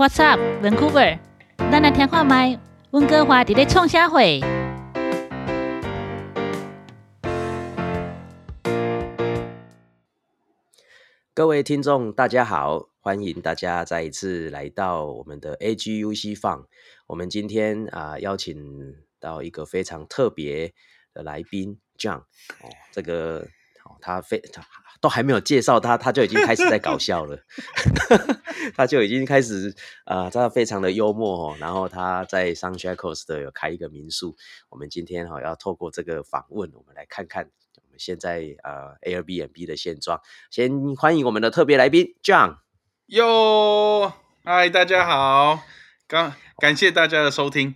[0.00, 1.18] What's up, Vancouver？
[1.58, 2.58] 咱来听看麦，
[2.92, 4.40] 温哥华伫咧创啥会？
[11.34, 16.66] 各位听众，大家好，欢迎大家再一次来到我们的 AGUC 放。
[17.06, 20.72] 我们今天啊、邀请到一个非常特别
[21.12, 23.46] 的来宾 John 哦，这个
[23.84, 24.62] 哦他非他
[25.00, 27.38] 都还没有介绍他，他就已经开始在搞笑了，
[28.76, 31.56] 他就已经开始啊、他非常的幽默哦。
[31.58, 34.36] 然后他在 Sunshine Coast 有开一个民宿。
[34.68, 40.20] 我们今天哈、要透过这个访问，我们来看看我们现在呃 Airbnb 的现状。
[40.50, 42.58] 先欢迎我们的特别来宾 John。
[43.06, 44.12] 哟，
[44.44, 45.62] 嗨，大家好，
[46.06, 47.74] 感感谢大家的收听。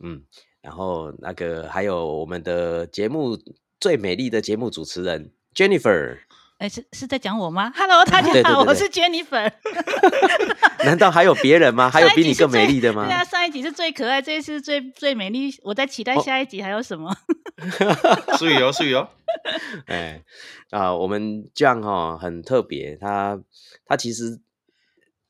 [0.00, 0.24] 嗯，
[0.60, 3.38] 然后那个还有我们的节目
[3.80, 6.18] 最美丽的节目主持人 Jennifer，
[6.60, 9.50] 哎，是是在讲我吗？Hello，大家好，对对对对我是 Jennifer。
[10.84, 11.88] 难道还有别人吗？
[11.90, 13.14] 还有比你更美丽的吗对？
[13.14, 15.50] 啊，上一集是最可爱，这一次是最最美丽。
[15.62, 17.16] 我在期待哦下一集还有什么？
[18.36, 19.08] 素友，素友，
[19.86, 20.22] 哎
[20.68, 23.40] 啊，我们 John 哈、很特别，他
[23.86, 24.38] 他其实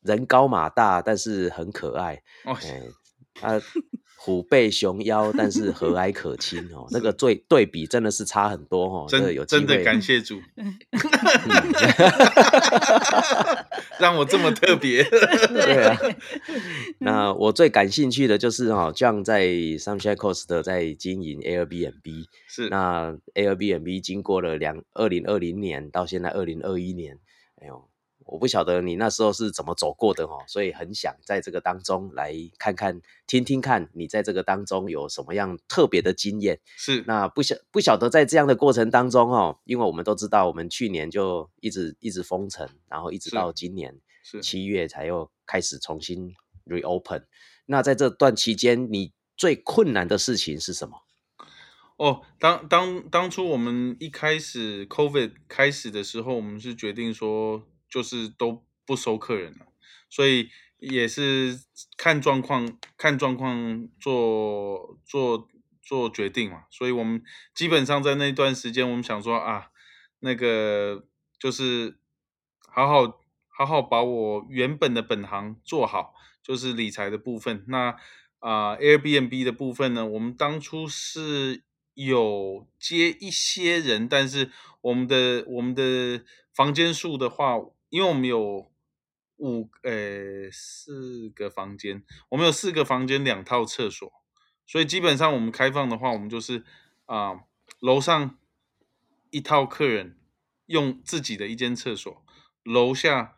[0.02, 2.20] 人高马大，但是很可爱。
[2.44, 2.82] 哦，哎，
[3.34, 3.60] 他
[4.22, 9.06] 虎背熊腰，但是和蔼可亲哦，那个最对比真的是差很多哦。
[9.08, 10.38] 真的有真真的感谢主，
[13.98, 15.02] 让我这么特别。
[15.48, 15.98] 对啊，
[16.98, 22.26] 那我最感兴趣的就是哈、这样在 Sunshine Coast 在经营 Airbnb。
[22.46, 27.18] 是，那 Airbnb 经过了两二零二零年到现在二零二一年，
[27.62, 27.88] 哎呦，
[28.30, 36.60] 我不晓得你那时候是怎么走过的哦，所以很想在这个当中来看看、听听看你在这个当中有什么样特别的经验。
[36.76, 43.98] 是，那不晓不晓得在这样的过程当中哦，因为我们都知道，我们去年就一直一直封城，然后一直到今年
[44.40, 46.32] 七月才又开始重新
[46.66, 47.24] reopen。
[47.66, 51.02] 那在这段期间，你最困难的事情是什么？
[51.96, 59.66] 哦，当当当初我们一开始 COVID 开始的时候，我们是决定说，就是都不收客人了，
[60.08, 61.60] 所以也是
[61.96, 65.48] 看状况，看状况做做
[65.82, 66.64] 做决定嘛。
[66.70, 67.22] 所以我们
[67.54, 69.70] 基本上在那段时间，我们想说啊，
[70.20, 71.06] 那个
[71.38, 71.98] 就是
[72.72, 77.64] 好好好好把我原本的本行做好，就是理财的部分。
[77.68, 77.96] 那
[78.38, 81.62] 啊、Airbnb 的部分呢，我们当初是
[81.92, 86.24] 有接一些人，但是我们的我们的
[86.54, 87.58] 房间数的话，
[87.90, 88.72] 因为我们有
[89.36, 94.10] 五呃四个房间，我们有四个房间两套厕所，
[94.66, 96.64] 所以基本上我们开放的话，我们就是
[97.06, 97.40] 啊、
[97.80, 98.38] 楼上
[99.30, 100.18] 一套客人
[100.66, 102.24] 用自己的一间厕所，
[102.62, 103.34] 楼下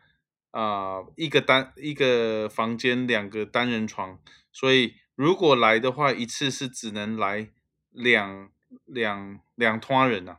[0.51, 4.19] 啊、一个单一个房间两个单人床，
[4.51, 7.49] 所以如果来的话，一次是只能来
[7.89, 8.51] 两
[8.85, 10.37] 两两团人呐、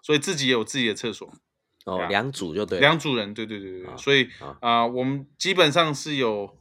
[0.00, 1.30] 所以自己也有自己的厕所，
[1.84, 2.80] 哦，啊两组就对。
[2.80, 6.56] 两组人，对对对对所以啊啊、我们基本上是有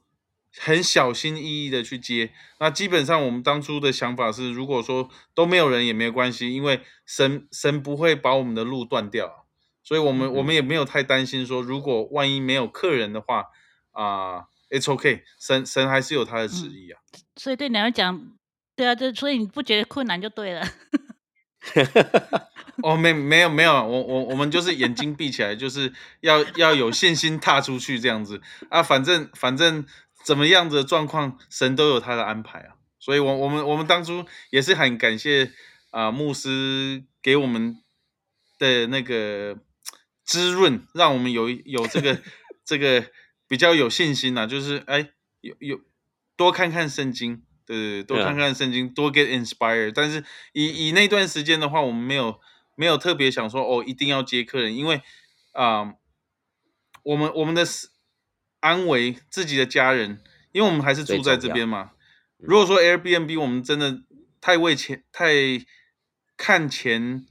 [0.58, 2.32] 很小心翼翼的去接。
[2.60, 9.46] 那基本上我们当初的想法是，如果说都没有人也没有关系，因为神神不会把我们的路断掉，
[9.84, 13.46] 所以我们、嗯我们也没有太担心说，如果万一没有客人的话
[13.92, 17.02] 啊、i t s okay，神神还是有他的旨意啊。
[17.36, 18.38] 所以对你来讲，
[18.76, 20.66] 对啊，这所以你不觉得困难就对了。
[22.82, 28.82] 哦，没没有没有，我我我们就是眼睛闭起来，就是要要有信心踏出去这样子啊。
[28.82, 29.86] 反正反正
[30.24, 32.76] 怎么样的状况，神都有他的安排啊。
[33.00, 35.52] 所以我我们我们当初也是很感谢
[35.92, 37.76] 啊、牧师给我们
[38.58, 39.58] 的那个
[40.24, 42.22] 滋润，让我们有有这个
[42.64, 43.10] 这个
[43.48, 45.10] 比较有信心呐、就是哎
[45.42, 45.82] 有有
[46.38, 47.42] 多看看圣经，
[47.76, 49.92] 对对对，多看看圣经，多 get inspired。
[49.94, 52.40] 但是以以那段时间的话，我们没有
[52.76, 55.02] 没有特别想说哦，一定要接客人，因为
[55.52, 55.94] 啊、
[57.04, 57.64] 我们我们的
[58.60, 60.22] 安危自己的家人，
[60.52, 61.92] 因为我们还是住在这边嘛。
[62.38, 64.02] 如果说 Airbnb 我们真的
[64.42, 65.34] 太为钱太
[66.38, 67.26] 看钱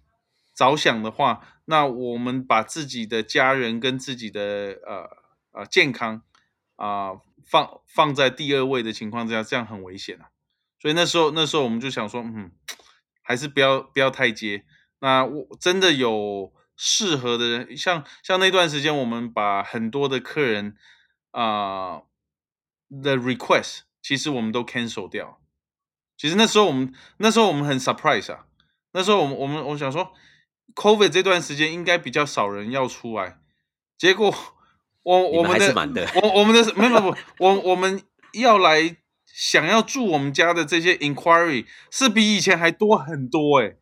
[0.55, 5.09] 着想的话，那我们把自己的家人跟自己的呃
[5.53, 6.23] 呃健康
[6.77, 7.13] 啊、
[7.49, 10.29] 放放在第二位的情况之下，这样很危险啊。
[10.81, 12.53] 所以那时候那时候我们就想说，嗯，
[13.23, 14.65] 还是不要不要太接。
[15.01, 20.77] 那我真的有适合的人，像像那段时间，我们把很多的客人
[21.31, 22.03] 啊、
[23.03, 25.41] 的 request，其实我们都 cancel 掉。
[26.17, 28.47] 其实那时候我们那时候我们很 surprise 啊，
[28.93, 30.13] 那时候我们我们我想说
[30.75, 33.39] ，COVID 这段时间应该比较少人要出来，
[33.97, 34.35] 结果
[35.09, 38.03] 我我你们还的是满的我我们的没有没有不，我我们
[38.35, 38.95] 要来
[39.25, 43.77] 想要住我们家的这些 inquiry 是比以前还多很多哎、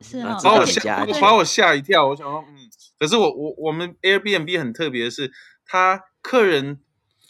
[0.00, 2.08] 是把我吓把我吓一跳。
[2.08, 2.68] 我想说，嗯，
[2.98, 5.30] 可是我我我们 Airbnb 很特别的是，
[5.64, 6.80] 他客人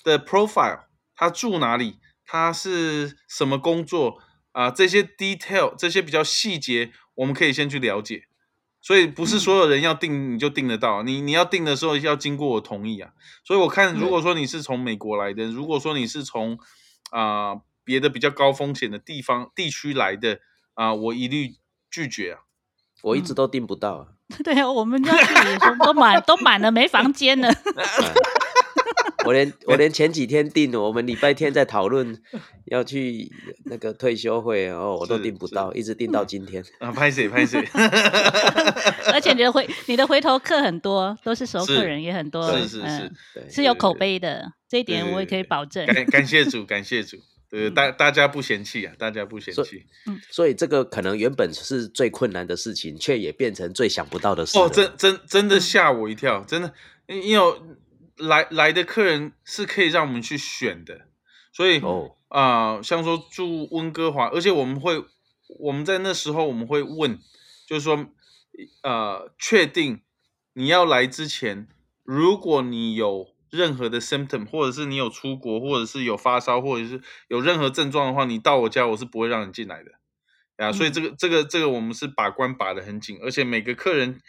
[0.02, 0.84] 的 profile，
[1.14, 4.16] 他住哪里，他是什么工作
[4.52, 8.25] 啊、这些 detail 这些比较细节，我们可以先去了解。
[8.82, 13.12] 所以不是所有人要订你就订得到，你你要订的时候要经过我同意啊。
[13.44, 16.58] 所以我看，如果说你是从美国来的，如果说你是从
[17.11, 20.40] 啊、别的比较高风险的地方地区来的
[20.75, 21.55] 啊、我一律
[21.90, 22.40] 拒绝啊。
[23.02, 24.06] 我一直都订不到啊。
[24.43, 27.49] 对啊，我们家去也说都满都满了，没房间了。
[29.25, 32.21] 我连 我连前几天订，我们礼拜天在讨论
[32.67, 33.31] 要去
[33.67, 36.65] 那个退休会，哦，我都订不到，一直订到今天。
[36.79, 37.61] 啊，拍谁拍谁，
[39.13, 43.11] 而且你的回你的回头客很多，都是熟客人也很多，是是是
[43.51, 45.87] 是有口碑的，这一点我也可以保证。
[45.87, 47.17] 感感谢主，感谢主，
[47.51, 49.85] 对，嗯大大家不嫌弃啊，大家不嫌弃。
[50.07, 50.21] 嗯。
[50.31, 56.73] 所以这个可能原本是最困难的事情，却也变成最想不到的事哦，真真真的嗯吓我一跳，真的，
[57.07, 57.63] 因因为有
[58.17, 61.06] 来来的客人是可以让我们去选的，
[61.53, 65.05] 所以哦，啊、像说住温哥华，而且我们会
[65.61, 67.19] 我们在那时候我们会问，
[67.67, 68.06] 就是说，
[68.82, 70.03] 呃，确定
[70.55, 71.69] 你要来之前，
[72.05, 79.93] 如果你有任何的 symptom，或者是你有出国，或者是有发烧，或者是有任何症状的话，你到我家我是不会让你进来的。
[80.56, 84.20] 啊，所以嗯这个这个这个我们是把关把得很紧，而且每个客人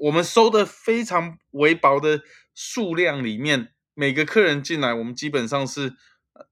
[0.00, 2.22] 我们收的非常微薄的
[2.54, 5.94] 数量里面，每个客人进来，我们基本上是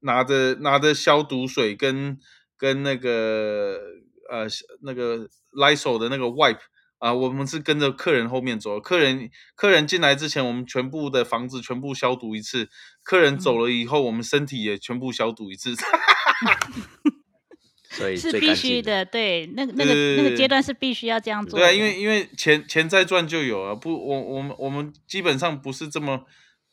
[0.01, 2.17] 拿着拿着消毒水跟
[2.57, 3.79] 跟那个
[4.29, 4.47] 呃
[4.81, 6.59] 那个 Lysol 的那个 wipe
[6.99, 8.79] 啊、我们是跟着客人后面走。
[8.79, 12.67] 客人客人进来之前，我们全部的房子全部消毒一次；
[13.03, 15.75] 客人走了以后，我们身体也全部消毒一次。
[17.93, 18.53] 所以是必。
[18.53, 21.65] 须的，对，那个那个那个阶段是必须要这样做的。
[21.65, 26.21] 对啊，因为因为钱钱再赚就有啊，不，我我们我们基本上不是这么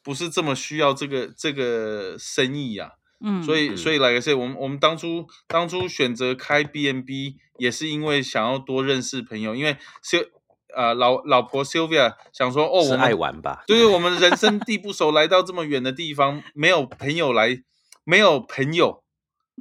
[0.05, 2.93] 不是这么需要这个这个生意呀、
[3.25, 10.29] 嗯，所以嗯所以来个是，我们我们当初当初选择开 B N B 也是因为想要多认识朋友，因为 Sil
[10.77, 13.65] 呃老老婆 Sylvia 想说哦，是爱我们爱玩吧？
[13.67, 17.63] 对于我们人生地不熟，来到这么远的地方，没有朋友来，
[18.05, 19.03] 没有朋友。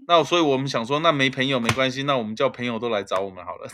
[0.07, 3.67] 那所以我们想说，那没朋友没关系，那我们叫朋友都来找我们好了。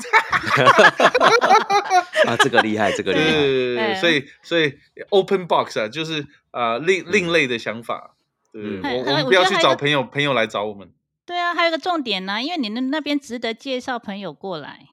[2.27, 3.25] 啊，这个厉害，这个厉害。
[3.31, 4.77] 对对对所以所以
[5.10, 8.16] open box 啊，就是啊、另另类的想法。
[8.51, 10.92] 对，嗯我我我们不要去找朋友，朋友来找我们。
[11.25, 14.89] 对啊，还有一个重点呢、因为你那那边值得介绍朋友过来。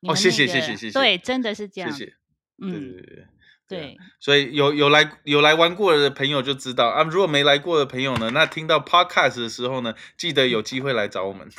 [0.00, 1.90] 你哦谢谢谢谢谢谢对，真的是这样。
[1.90, 2.12] 谢谢。
[2.60, 3.26] 对对对。
[3.68, 11.48] 对，所以有有来有来玩过的朋友就知道啊，如果没来过的朋友呢，那听到 podcast 的时候呢，记得有机会来找我们。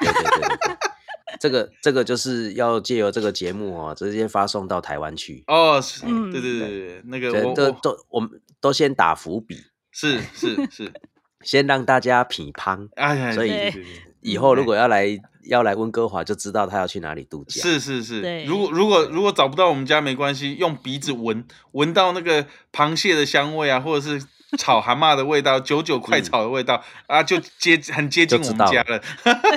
[0.00, 0.76] 对对对对对，
[1.40, 5.42] 这个这个就是要借由这个节目哦，直接发送到台湾去。
[5.46, 8.30] 哦，是，嗯对对对对，那个我这都我都我们
[8.60, 9.56] 都先打伏笔，
[9.90, 10.92] 是是是，
[11.42, 12.88] 先让大家品乓。
[12.96, 13.84] 哎呀，所以对对对
[14.20, 15.06] 以后如果要来
[15.44, 17.62] 要来温哥华，就知道他要去哪里度假。
[17.62, 24.26] 是是是，如果如果如果找不到我们家没关系，用鼻子闻闻到那个螃蟹的香味啊，或者是
[24.58, 28.98] 炒蛤蟆的味道，九九快炒的味道啊，就接很接近我们家了。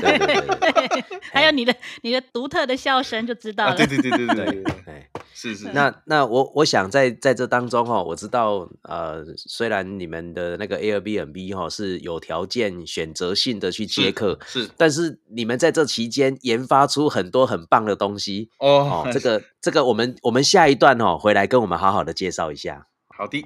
[0.02, 3.76] 对对对，还有你的你的独特的笑声就知道了。
[3.76, 5.70] 对对对对对对，哎，是是。
[5.74, 19.04] 那那我我想在在这当中哈，我知道呃，虽然你们的那个 Airbnb 哈是有条件选择性的去接客是，但是你们在这期间研发出很多很棒的东西哦。
[19.06, 22.88] 哦，这个 这个我们我们下一段哦回来跟我们好好的介绍一下。
[23.16, 23.46] 好的。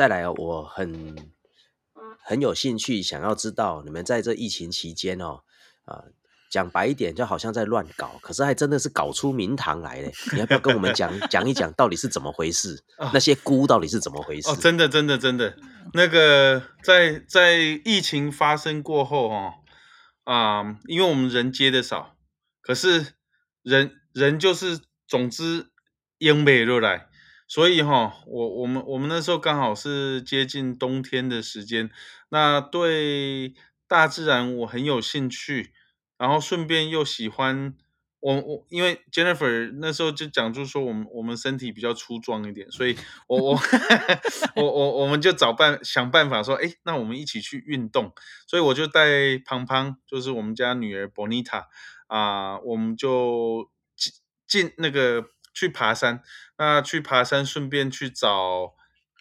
[0.00, 1.14] 再来哦，我很
[2.24, 5.42] 很有兴趣，想要知道你们在这疫情期间哦，
[5.84, 6.04] 啊、
[6.50, 10.10] 讲白一点，就好像在乱搞，可是还真的是搞出名堂来嘞。
[10.32, 12.82] 你要不要跟我们讲讲一讲，到底是怎么回事？
[12.96, 14.48] 啊那些菇到底是怎么回事？
[14.48, 15.54] 哦，真的，真的，真的，
[15.92, 19.52] 那个在在疫情发生过后哦，
[20.24, 22.16] 啊、因为我们人接的少，
[22.62, 23.08] 可是
[23.62, 25.66] 人人就是总之
[26.16, 27.09] 英美落来，
[27.50, 31.90] 所以哈、我我们我们那时候刚好是接近冬天的时间，
[32.28, 33.54] 那对
[33.88, 35.72] 大自然我很有兴趣，
[36.16, 37.74] 然后顺便又喜欢。
[38.20, 42.94] 我我因为 Jennifer 那时候就讲，就是说我们我们身体比较粗壮一点，所以
[43.26, 43.58] 我我
[44.54, 48.12] 我我我们就找办想办法说，哎，那我们一起去运动，
[48.46, 51.64] 所以我就带胖胖，就是我们家女儿 Bonita
[52.06, 54.12] 啊、我们就进
[54.46, 56.22] 进那个去爬山，
[56.58, 58.74] 那去爬山顺便去找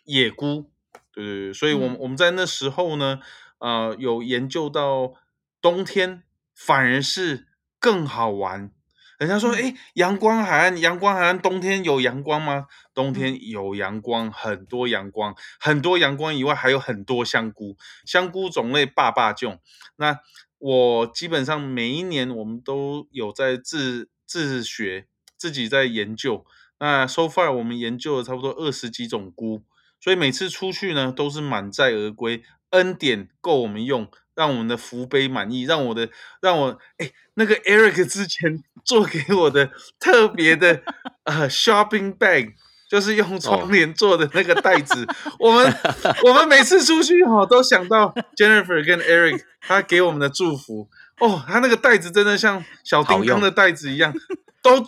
[0.05, 0.71] 野菇，
[1.11, 3.19] 对对对，所以我们、嗯我们在那时候呢，
[3.59, 5.13] 呃，有研究到
[5.61, 6.23] 冬天
[6.55, 7.47] 反而是
[7.79, 8.71] 更好玩。
[9.17, 12.67] 人家说，嗯哎，阳光海岸，阳光海岸，冬天有阳光吗？
[12.93, 19.59] 冬嗯天有阳光，很多阳光，很多阳光以外，还有很多香菇，香菇种类霸霸种。
[19.97, 20.19] 那
[20.57, 25.07] 我基本上每一年我们都有在自自学，
[25.39, 26.45] 自己在研究。
[26.79, 29.63] 那 so far 我们研究了差不多二十几种菇，
[29.99, 36.09] 所以每次出去呢都是满载而归，恩典够我们用，让我们的福杯满意，让我的
[36.41, 40.83] 让我哎那个 Eric 之前 做给我的特别的
[41.23, 42.55] 呃 shopping bag。
[42.89, 45.05] 就是用窗帘做的那个袋子，
[45.37, 45.71] 我们
[46.23, 50.89] 我们每次出去哈、都想到 Jennifer 跟 Eric 他给我们的祝福
[51.21, 54.11] 哦，他那个袋子真的像小叮当的袋子一样，
[54.63, 54.83] 都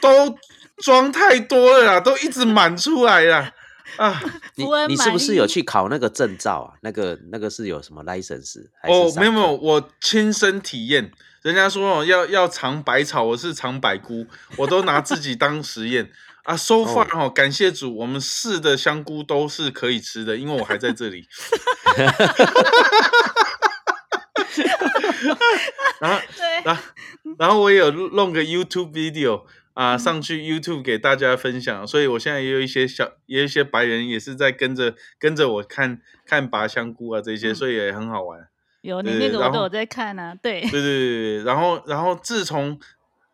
[0.00, 0.38] 都
[0.78, 3.52] 装太多了啦，都一直满出来啦
[3.96, 4.22] 啊！
[4.56, 6.78] 你你是不是有去考那个证照啊？
[6.82, 8.64] 那个那个是有什么 license？
[8.84, 11.12] 哦，没有没有，我亲身体验。
[11.42, 14.26] 人家说哦，要要尝百草，我是尝百菇，
[14.56, 16.10] 我都拿自己当实验
[16.44, 16.56] 啊。
[16.56, 21.26] So far 哦，感谢主，我们试的香菇都是可以吃的，因为我还在这里。
[26.00, 26.82] 然后，对，然后，
[27.38, 29.42] 然后我也有弄个 YouTube video
[29.74, 38.48] 啊，上去 YouTube 给大家分享，所以我现在也有一些小，也有一些白人也是在跟着跟着我看看拔香菇啊这些，嗯所以也很好玩。
[38.82, 42.80] 有你那个我都有在看啊，对，对对对对，然后然后自从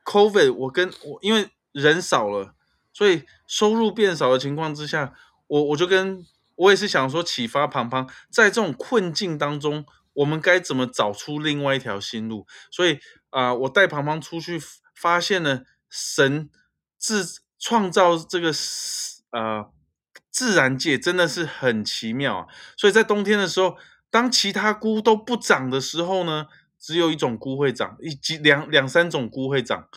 [0.04, 2.54] COVID，我跟我因为人少了，
[2.92, 5.14] 所以收入变少的情况之下，
[5.46, 6.24] 我我就跟
[6.56, 12.46] 我也是想说启发庞庞，在这种困境当中，我们该怎么找出另外一条新路？
[12.70, 12.98] 所以
[13.30, 14.58] 啊、我带庞庞出去，
[14.94, 16.50] 发现了神
[16.98, 18.52] 自创造这个
[19.30, 19.70] 呃
[20.30, 22.46] 自然界真的是很奇妙啊！
[22.76, 23.76] 所以在冬天的时候，
[24.10, 29.88] 当其他菇都不长的时候呢，只有一种菇会长，一几两两三种菇会长。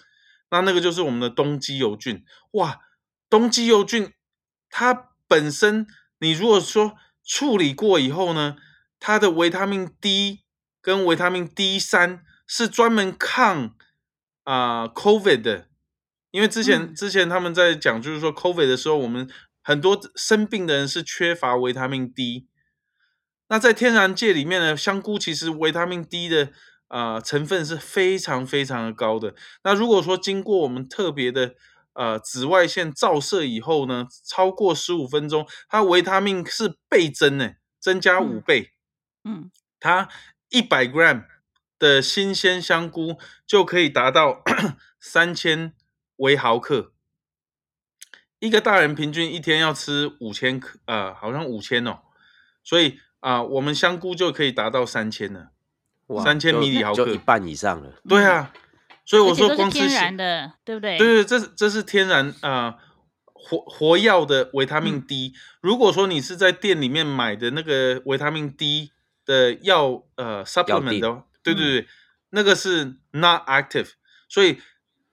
[0.51, 2.23] 那那个就是我们的东基油菌。
[2.51, 2.79] 哇，
[3.29, 4.13] 东基油菌
[4.69, 5.85] 它本身，
[6.19, 8.55] 你如果说处理过以后呢，
[8.99, 10.43] 它的维他命 D
[10.81, 13.75] 跟维他命 D 三是专门抗
[14.43, 15.68] 啊、COVID 的。
[16.31, 19.29] 因为之前、嗯之前他们在讲，就是说 COVID 的时候，我们
[19.61, 22.47] 很多生病的人是缺乏维他命 D。
[23.47, 26.51] 那在天然界里面呢，香菇其实维他命 D 的
[26.89, 29.33] 呃成分是非常非常的高的。
[29.63, 31.55] 那如果说经过我们特别的
[31.93, 38.71] 呃紫外线照射以后呢，超过十五分钟，它维他命是倍增呢，增加五嗯倍。
[39.23, 40.07] 嗯它
[40.49, 41.25] 一百 gram
[41.79, 43.17] 的新鲜香菇
[43.47, 44.43] 就可以达到
[44.99, 45.73] 三千
[46.19, 46.93] 微毫克。
[48.39, 51.99] 一个大人平均一天要吃五千克，呃，好像五千哦，
[52.63, 55.51] 所以啊、我们香菇就可以达到三千了。
[56.07, 57.93] 哇3000就迷你毫克就一半以上了。
[58.07, 58.53] 对啊，
[59.03, 60.97] 所以我说光吃天然的，对不对？
[60.97, 62.79] 对对，这是这是天然啊、呃
[63.41, 65.33] 活活药的维他命 D。
[65.61, 68.91] 如果说你是在店里面买的那个维他命 D
[69.25, 71.87] 的药呃 supplement 的话，对对对，
[72.31, 73.91] 那个是 not active，
[74.27, 74.61] 所以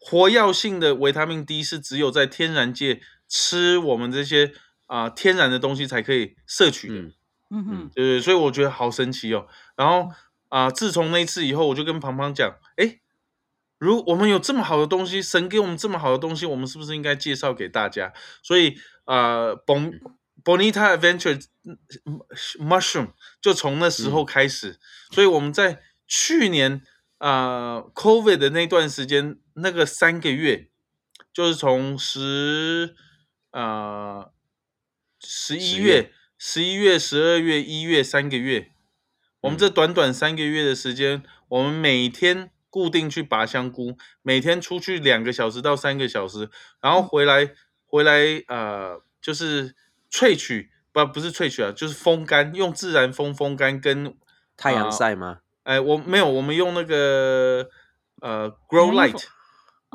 [0.09, 4.53] 活药性的维他命 D 是只有在天然界吃我们这些
[4.87, 6.95] 啊、天然的东西才可以摄取的。
[6.95, 7.13] 嗯
[7.51, 9.49] 嗯哼，对对，所以我觉得好神奇哦。
[9.75, 10.13] 然后
[10.49, 13.01] 啊、自从那一次以后，我就跟庞庞讲，哎，
[13.79, 18.13] 如我们有这么好的东西，神给我们这么好的东西，我们是不是应该介绍给大家？
[18.45, 19.99] 所以啊、bon
[20.45, 21.77] Bonita Adventure 嗯
[22.61, 23.09] Mushroom
[23.41, 24.79] 就从那时候开始，
[25.11, 26.83] 所以我们在去年
[27.19, 30.69] 啊、COVID 的那段时间，那个三个月，
[31.33, 32.95] 就是从十
[33.51, 34.31] 呃
[35.21, 38.71] 十一月月、十一月、十二月、一月三个月，
[39.41, 39.59] 我们嗯。
[39.59, 47.55] 这短短三个月的时间，我们每天固定去拔香菇，每天出去两个小时到三个小时，然后回来
[47.87, 49.75] 回来呃，就是
[50.11, 54.15] 萃取不不是萃取啊，就是风干，用自然风风干跟
[54.57, 55.41] 太阳啊晒吗？
[55.63, 57.69] 哎，我没有，我们用那个
[58.21, 59.25] 呃 grow light，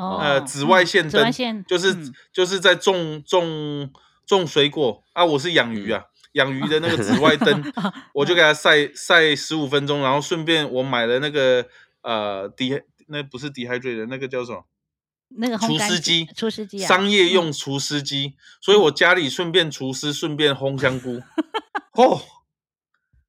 [0.01, 3.89] 哦，呃紫外线紫外灯，线就是、嗯就是在种种
[4.25, 7.63] 种水果啊，我是养鱼啊，养鱼的那个紫外灯，
[8.15, 11.65] 我就给它晒晒十五分钟，然后顺便我买了那个
[12.01, 14.63] 呃低那不是 dehydrated 那个叫什么？
[15.33, 21.21] 那个烘干除湿机，除湿机啊，商业嗯用除湿机，所以我家里顺便除湿，顺便烘香菇。
[21.93, 22.21] 哦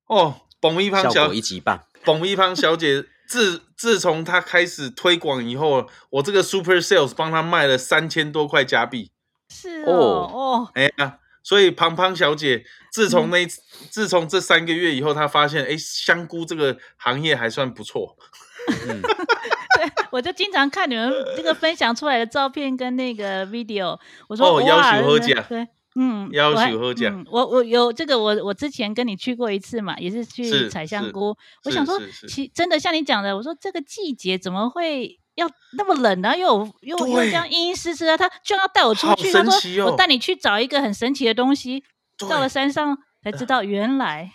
[0.06, 1.85] 哦，彭一 胖效小果一级棒。
[2.04, 9.11] 胖小姐自自从他开始推广以后，我这个 Super Sales 帮他卖了三千多块加币。
[9.49, 18.16] 是哦哦哦，哎呀，所以胖胖小姐自嗯从那自从这三个月以后，她发现哎，香菇这个行业还算不错。
[18.68, 19.01] 嗯，
[19.81, 25.68] 对，我就经常看你们这个分享出来的照片跟那个 video，我说哇，哦要求喝真的假对。
[25.94, 31.37] 嗯，要求喝假嗯我我有这个，我我之前跟你去过一次嘛，也是去采香菇。
[31.64, 36.37] 我想说其真的像你讲的，我说这个季节怎么会要那么冷呢？
[36.37, 41.85] 又有又又对这样阴阴湿湿的，他居然要带我出好去，他说我带你去找一个很神奇的东西。
[42.28, 44.31] 到了山上才知道，原来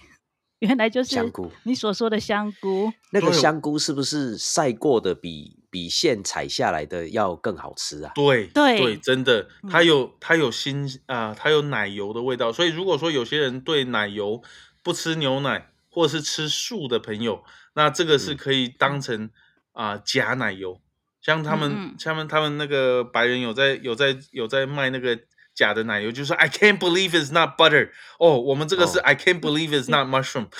[0.59, 2.91] 原来就是香菇你所说的香菇。
[3.13, 8.11] 那个香菇是不是晒过的比比现采下来的要更好吃啊？
[8.15, 12.51] 对对对真的，嗯它有它有新啊、它有奶油的味道。
[12.51, 14.41] 所以如果说有些人对奶油
[14.83, 19.29] 不吃牛奶，或者是吃素的朋友，那这个是嗯可以当成
[19.73, 20.79] 啊、假奶油。
[21.21, 25.19] 像他们，嗯嗯像他们他们那个白人有在有在有在卖那个
[25.53, 27.89] 假的奶油，就是说 I can't believe it's not butter。
[28.19, 30.47] 哦，我们这个是哦 I can't believe it's not mushroom。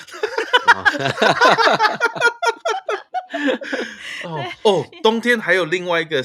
[4.24, 6.22] 哦哦，冬天还有另外一个，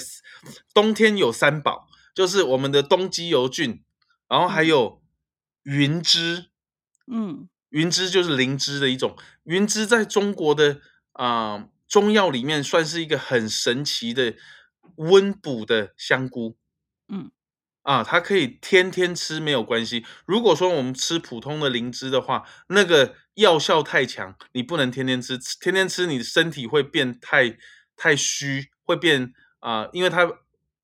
[0.74, 3.84] 冬天有三宝，就是我们的冬基油菌，
[4.28, 5.02] 然后还有
[5.64, 6.48] 云芝，
[7.12, 9.18] 嗯云芝就是灵芝的一种。
[9.44, 10.80] 云芝在中国的
[11.14, 14.36] 啊、中药里面算是一个很神奇的
[14.98, 16.56] 温补的香菇。
[17.08, 17.32] 嗯
[17.84, 20.06] 啊，它可以天天吃没有关系。
[20.26, 27.58] 如果说我们吃普通的灵芝的话，那个药效太强，你不能天天吃，天天吃你的身体会变太
[27.96, 30.30] 太虚，会变啊、因为它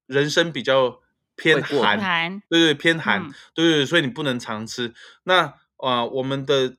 [0.06, 1.02] 人参比较
[1.36, 4.94] 偏寒，寒对对，偏寒，嗯对对对，所以你不能常吃。
[5.24, 6.78] 那啊、我们的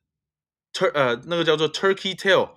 [0.72, 2.50] tur 呃那个叫做 turkey tail，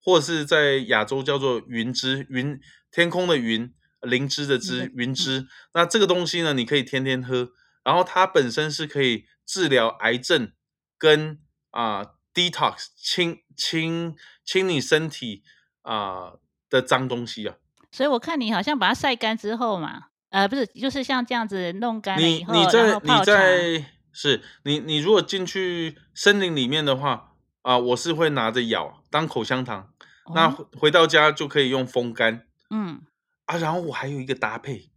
[0.00, 2.60] 或者是在亚洲叫做云芝，云
[2.92, 5.46] 天空的云，灵芝的芝嗯，云芝。
[5.74, 7.50] 那这个东西呢，你可以天天喝，
[7.84, 10.52] 然后它本身是可以治疗癌症
[10.96, 11.38] 跟
[11.70, 15.42] 啊、detox 清清清你身体
[15.82, 16.34] 啊、
[16.68, 17.56] 的脏东西啊。
[17.90, 23.24] 所以我看你好像把它晒干之后嘛，呃，不是，就是像这样子弄干了你以后，你然在你。
[23.24, 29.92] 在是你你如果进去森林里面的话啊、我是会拿着咬当口香糖，
[30.34, 33.02] 那回到家就可以用风干嗯
[33.48, 33.56] 啊。
[33.56, 34.90] 然后我还有一个搭配，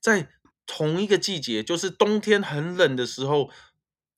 [0.00, 0.28] 在
[0.66, 3.50] 同一个季节，就是冬天很冷的时候，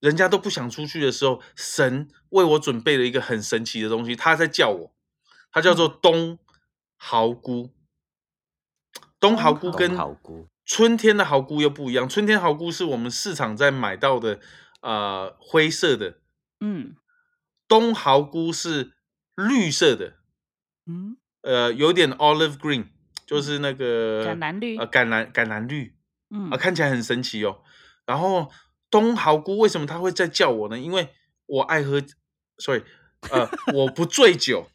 [0.00, 4.94] 人家都不想出去的时候，神为我准备了一个很神奇的东西，他在叫我，
[5.52, 5.98] 他叫做嗯。
[6.02, 6.38] 冬
[6.96, 7.70] 蚝菇。
[9.18, 9.96] 冬蚝菇跟
[10.64, 14.40] 春天的蚝菇又不一样，春天蚝菇是我们市场在买到的，
[14.80, 16.18] 呃，灰色的，
[16.60, 16.96] 嗯。
[17.68, 18.94] 冬蚝菇是
[19.36, 20.14] 绿色的，
[20.86, 22.88] 嗯，呃，有点 olive green，
[23.30, 25.94] 就是那个橄榄绿呃，橄榄橄榄绿
[26.32, 27.58] 嗯啊、看起来很神奇哦。
[28.04, 28.50] 然后
[28.90, 30.76] 冬蚝菇为什么他会在叫我呢？
[30.76, 31.08] 因为
[31.46, 32.02] 我爱喝
[32.58, 32.82] ，sorry，
[33.30, 34.66] 呃，我不醉酒，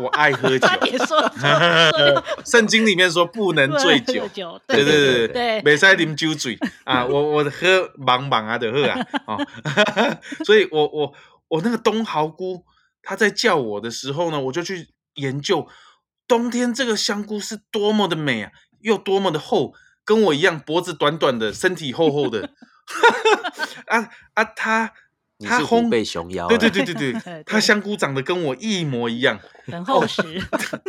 [0.00, 0.66] 我爱喝酒。
[0.66, 7.04] 差点说错 圣经里面说不能醉酒，酒，对对对对没使啉酒醉啊！
[7.04, 7.68] 我我喝
[7.98, 9.46] 茫茫啊的喝啊，哦，
[10.46, 11.12] 所以我我
[11.48, 12.64] 我那个冬蚝菇，
[13.02, 15.66] 他在叫我的时候呢，我就去研究
[16.26, 22.50] 冬天这个香菇是多么的美啊，又多么的厚，跟我一样脖子短短的，身体厚厚的，
[23.88, 24.92] 啊啊，它
[25.38, 30.22] 你是它烘虎背熊腰啊，对对对对对 对，它香菇长得跟我一模一样，很厚实，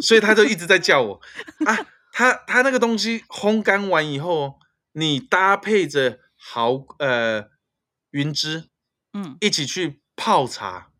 [0.01, 1.21] 所以他就一直在叫我。
[1.65, 1.85] 啊。
[2.17, 4.57] 他他那个东西烘干完以后，
[4.93, 7.49] 你搭配着蚝呃
[8.11, 8.69] 云芝
[9.13, 9.35] 嗯。
[9.41, 10.91] 一起去泡茶，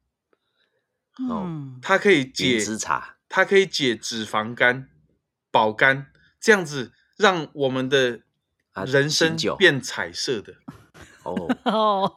[1.17, 4.87] 嗯，它可以云解之茶，它可以解脂肪肝、
[5.51, 6.07] 保肝，
[6.39, 8.21] 这样子让我们的
[8.71, 10.53] 啊人生变彩色的
[11.23, 11.35] 哦，
[11.69, 12.15] 哦，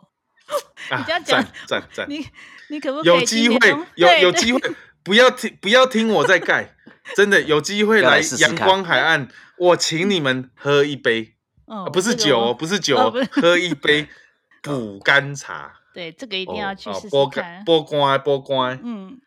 [0.90, 0.98] 啊！
[1.00, 2.06] 你这样讲赞赞赞！
[2.08, 2.24] 你
[2.68, 3.58] 你可不可以有机会
[3.96, 4.60] 有有机会，
[5.02, 6.76] 不要听不要听我在盖，
[7.16, 11.34] 真的有机会要来来阳光海岸，我请你们喝一杯。
[11.64, 14.06] 哦啊，不是酒哦，不是酒哦喝一杯
[14.62, 17.64] 补肝茶对，这个一定要去试，试波看肝。
[17.64, 19.20] 波关波关，嗯，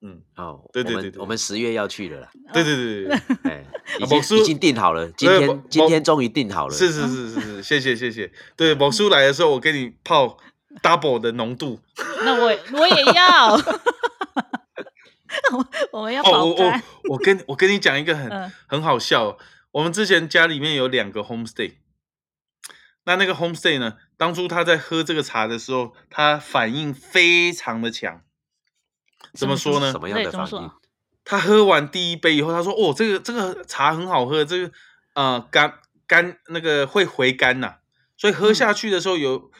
[0.00, 1.20] 嗯，哦，对对对对。
[1.20, 3.64] 我们十月要去了啦，对对对对对， 哎，
[3.98, 8.30] 已经已经定好了，今天今天终于定好了，是是是是是，谢谢谢谢。
[8.56, 10.38] 对，某叔来的时候，我给你泡
[10.82, 11.80] double 的浓度。
[12.24, 13.54] 那我我也要，
[15.52, 15.66] 我
[15.98, 16.80] 我们要哦，我我，
[17.10, 18.52] 我跟我跟你讲一个很嗯。
[18.68, 19.24] 很好笑。
[19.30, 19.38] 哦，
[19.72, 21.72] 我们之前家里面有两个 homestay，
[23.04, 28.22] 那那个 homestay 呢，当初他在喝这个茶的时候，他反应非常的强。
[29.34, 30.00] 怎么说呢什？
[30.00, 30.70] 么样的反应？
[31.24, 34.72] 他喝完第一杯以后，他说：“哦，这个这个茶很好喝，这个
[35.14, 35.74] 呃甘
[36.06, 37.76] 甘那个会回甘呐、
[38.16, 39.50] 所以喝下去的时候有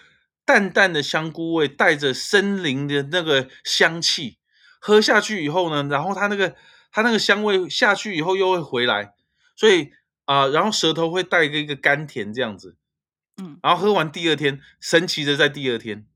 [0.47, 4.38] 淡淡的香菇味，带着森林的那个香气。
[4.81, 6.55] 喝下去以后呢，然后它那个
[6.90, 9.12] 它那个香味下去以后又会回来，
[9.55, 9.90] 所以
[10.25, 12.77] 啊、然后舌头会带一个一个甘甜这样子。
[13.40, 16.07] 嗯然后喝完第二天，神奇的在第二天，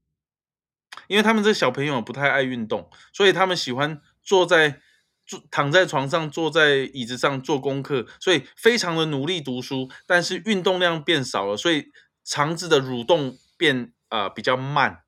[1.09, 4.81] 因为他们这小朋友不太爱运动，所以他们喜欢坐在
[5.27, 11.87] 坐躺在床上，坐在椅子上做功课，所以非常的努力读书，但是运动量变少了，所以
[12.25, 15.03] 肠子的蠕动变呃比较慢，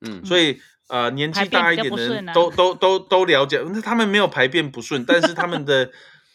[0.00, 5.90] 嗯，所以呃年纪大一点的人都、都都都了解，那他们没有排便不顺，但是他们的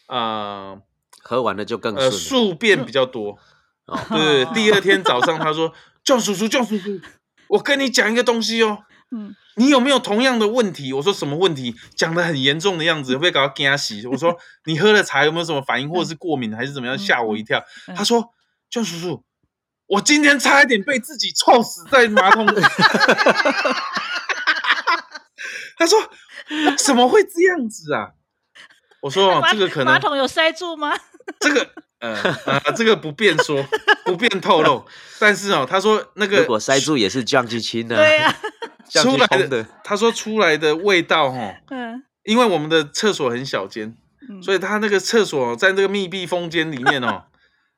[0.08, 0.80] 呃
[1.24, 3.38] 喝完了就更了，宿便比较多。
[3.86, 5.72] 哦，对，对第二天早上他说
[6.04, 7.00] ：“john 叔叔，john 叔叔，
[7.52, 8.78] 我跟你讲一个东西哦，
[9.14, 14.06] 嗯，你有没有同样的问题？”我说：“什么问题？”讲的很严重的样子，会搞到惊喜？
[14.06, 14.34] 我说：
[14.64, 17.62] “你喝了茶有没有什么反应，或者是过敏还是怎么样？”吓我一跳。
[17.88, 18.32] 嗯他说
[18.70, 19.22] ：“john 叔叔，
[19.86, 22.60] 我今天差一点被自己臭死在马桶里。
[25.76, 25.98] ”他说
[26.78, 28.12] ：“怎么会这样子啊？”
[29.02, 30.92] 我说：“哦 马这个可能马桶有塞住吗？
[31.40, 31.70] 这个
[32.02, 32.14] 呃
[32.46, 33.64] 呃，这个不便说，
[34.04, 34.84] 不便透露。
[35.18, 38.36] 但是哦，他说那个如果塞住也是降去清的，对呀，
[38.88, 43.96] 降出来的，他说出来的味道哈、 嗯因为我们的厕所很小间，
[44.28, 47.24] 嗯，所以他那个厕所在那个密闭空间里面哦，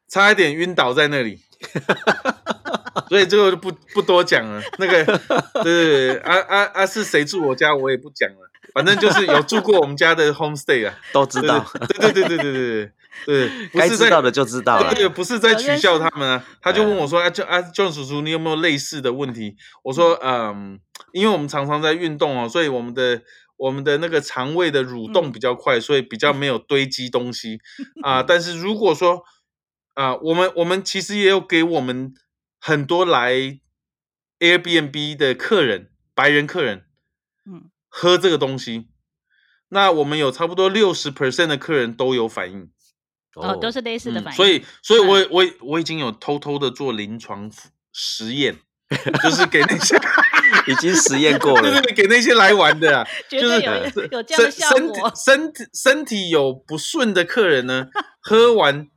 [0.08, 1.40] 差一点晕倒在那里。
[3.08, 4.62] 所以这个就不不多讲了。
[4.78, 5.04] 那个，
[5.62, 8.36] 对对对，啊啊啊，是谁住我家我也不讲了。
[8.74, 12.92] 反正就是有住过我们家的 homestay 啊，都知道，对对对对对对对
[13.26, 15.08] 对， 不该是在知道的就知道了对。
[15.08, 20.78] 不是在取笑他们啊，他就问我嗯说：“啊，就啊，John 叔叔，你有没有类似的问题？”我说：“嗯，
[21.12, 23.22] 因为我们常常在运动哦，所以我们的
[23.56, 27.58] 我们的那个肠胃的蠕动嗯比较快，所以比较没有堆积东西
[28.02, 28.22] 啊。
[28.22, 29.22] 但是如果说
[29.94, 32.12] 啊，我们我们其实也有给我们
[32.60, 33.60] 很多来
[34.40, 36.84] Airbnb 的客人，白人客人，
[37.46, 38.88] 嗯喝这个东西，
[39.68, 42.68] 那我们有差不多六十 percent 的客人都有反应，
[43.36, 44.36] 哦，都是类似的嗯，反应。
[44.36, 47.50] 所以所以嗯我我我已经有偷偷的做临床
[47.92, 48.56] 实验，
[49.22, 49.96] 就是给那些
[50.66, 53.72] 已经实验过了，对对对，给那些来玩的啊，就是有
[54.12, 55.12] 有这样的效身身体果。
[55.14, 57.88] 身体身体有不顺的客人呢，
[58.20, 58.88] 喝完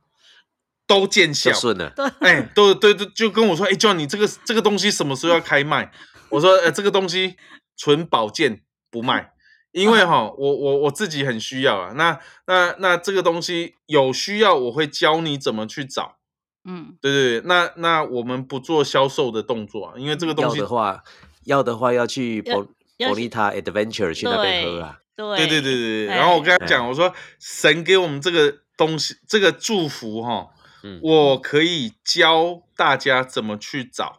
[0.86, 1.92] 都见效就，顺了。
[2.20, 5.90] 哎，都对对，就跟我说，哎，John，你这个这个东西什么时候要开卖？
[6.30, 7.36] 我说，呃，这个东西
[7.76, 9.32] 纯保健不卖，
[9.72, 11.92] 因为 哈，我我我自己很需要啊。
[11.94, 16.16] 那那那这个东西有需要，我会教你怎么去找。
[16.64, 21.02] 嗯，对对对，那那我们不做销售的动作啊，因为这个东要西的话，
[21.44, 24.98] 要的话要去要 Bon 要去 Bonita Adventure 去那边喝啊。
[25.16, 30.48] 对对对对对然后我跟他讲，我说神给我们这个东西，这个祝福哈，
[30.84, 34.17] 嗯我可以教大家怎么去找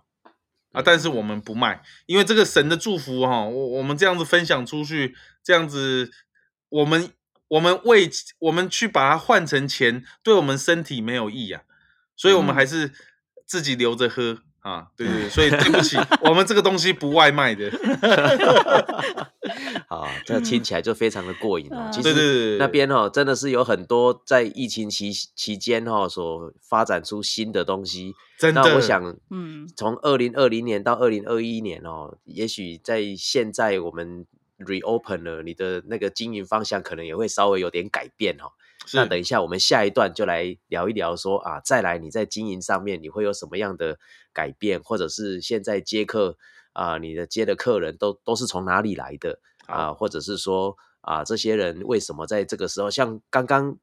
[0.72, 6.12] 啊，嗯但是我们不卖，因为这个神的祝福哈，我我们这样子分享出去，这样子
[6.70, 7.12] 我们
[7.48, 11.64] 我们为我们去把它换成钱，对我们身体没有益啊，
[12.16, 12.94] 所以我们嗯还是
[13.46, 14.44] 自己留着喝。
[14.62, 17.70] 啊，对对对，所以对不起，我们这个东西不外卖的。
[19.88, 21.78] 啊，这听起来就非常的过瘾哦。
[21.88, 28.14] 嗯其实那边哦，真的是有很多在疫情期期间哦所发展出新的东西。
[28.38, 34.26] 真的，那我想，嗯从二零二零年到二零二一年哦，也许在现在我们
[34.60, 38.52] reopen 了，你的那个经营方向可能也会稍微有点改变哦。
[38.86, 44.00] 是那等一下，我们下一段就来聊一聊说啊，再来你在经营上面你会有什么样的
[44.34, 46.38] 改变，或者是现在接客
[46.74, 53.78] 啊，你的接的客人都都是从哪里来的啊，或者是说啊，这些人为什么在这个时候，像刚刚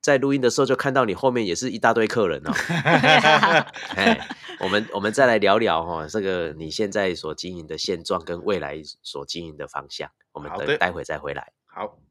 [0.00, 2.52] 在录音的时候就看到你后面也是一大堆客人哦，
[3.96, 4.28] 哎，
[4.60, 11.52] 我们我们再来聊聊哈、哦，这个你现在所经营的现状跟未来所经营的方向，我们等待会再回来。
[11.66, 12.05] 好。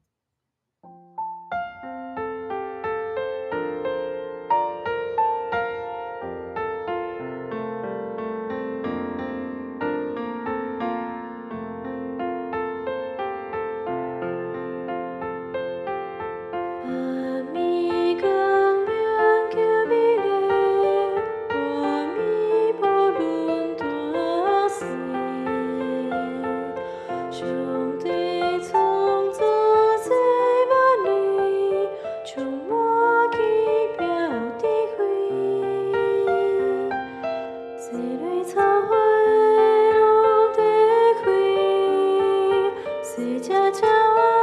[43.76, 44.35] 细只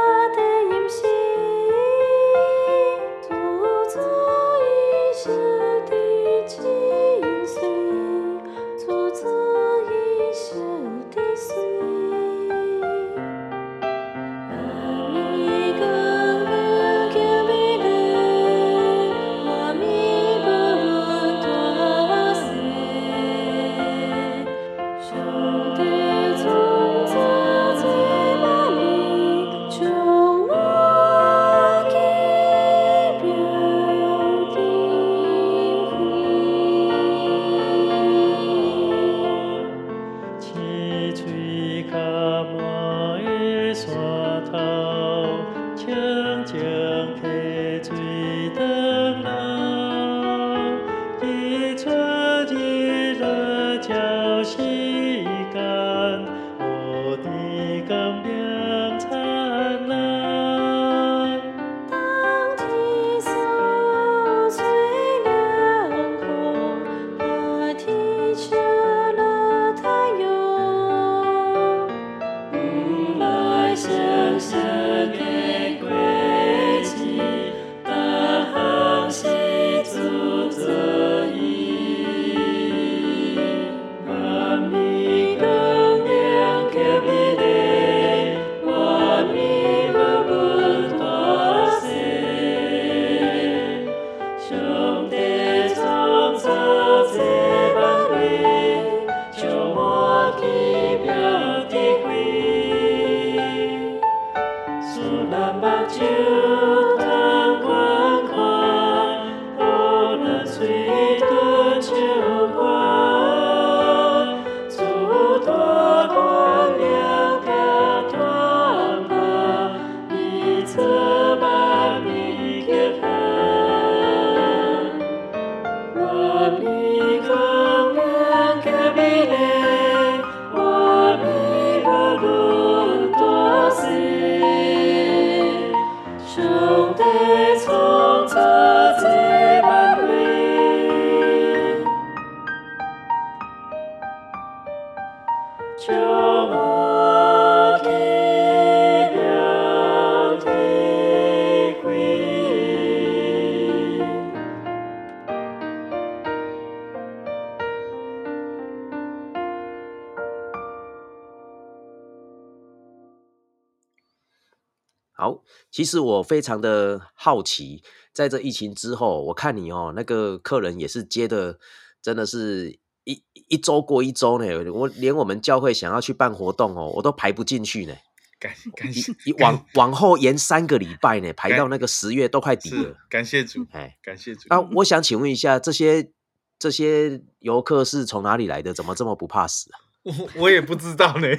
[165.84, 167.82] 其实我非常的好奇，
[168.14, 171.58] 在这疫情之后，我看你哦，那个客人也是接的，
[172.00, 174.46] 真的是一一周过一周呢。
[174.72, 177.94] 我连我们教会想要去办活动哦，我都排不进去呢。
[178.40, 182.96] 感感谢一一往往后延三个礼拜呢，排到那个十月都快底了。
[183.10, 184.48] 感谢主，哎，感谢主。
[184.48, 186.10] 啊，我想请问一下，这些
[186.58, 188.72] 这些游客是从哪里来的？
[188.72, 189.76] 怎么这么不怕死啊？
[190.04, 191.28] 我我也不知道呢。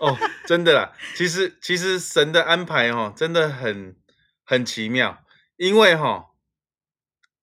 [0.00, 3.96] 哦，真的啦，其实其实神的安排哈、哦，真的很
[4.44, 5.22] 很奇妙，
[5.56, 6.26] 因为哈、哦，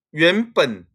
[0.09, 0.87] 原本